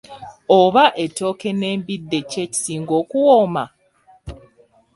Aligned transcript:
Oba 0.59 0.83
ettooke 1.03 1.49
n’embidde 1.53 2.19
ki 2.29 2.37
ekisinga 2.45 2.93
okuwooma? 3.01 3.63